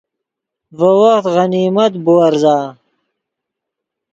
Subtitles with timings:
[0.77, 2.57] ڤے وخت غنیمت بُورزا